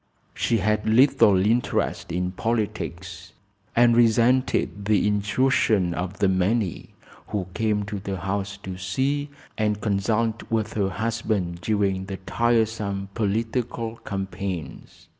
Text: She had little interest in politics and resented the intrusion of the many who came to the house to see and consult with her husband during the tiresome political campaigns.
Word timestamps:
She 0.33 0.57
had 0.57 0.89
little 0.89 1.37
interest 1.45 2.11
in 2.11 2.31
politics 2.31 3.33
and 3.75 3.95
resented 3.95 4.85
the 4.85 5.07
intrusion 5.07 5.93
of 5.93 6.17
the 6.17 6.27
many 6.27 6.95
who 7.27 7.45
came 7.53 7.83
to 7.83 7.99
the 7.99 8.17
house 8.17 8.57
to 8.63 8.79
see 8.79 9.29
and 9.59 9.79
consult 9.79 10.49
with 10.49 10.73
her 10.73 10.89
husband 10.89 11.61
during 11.61 12.05
the 12.05 12.17
tiresome 12.17 13.09
political 13.13 13.97
campaigns. 13.97 15.07